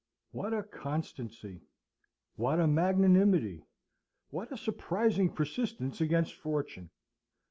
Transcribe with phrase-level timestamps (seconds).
[0.31, 1.61] What a constancy,
[2.35, 3.67] what a magnanimity,
[4.31, 6.89] what a surprising persistence against fortune!